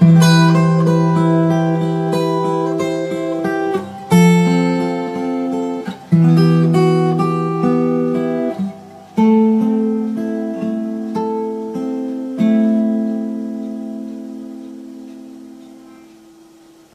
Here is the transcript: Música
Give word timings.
Música 0.00 0.45